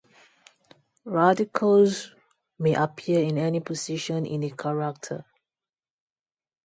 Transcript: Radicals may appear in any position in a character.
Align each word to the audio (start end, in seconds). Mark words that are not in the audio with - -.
Radicals 1.05 2.09
may 2.57 2.73
appear 2.73 3.19
in 3.19 3.37
any 3.37 3.59
position 3.59 4.25
in 4.25 4.41
a 4.43 4.49
character. 4.49 5.23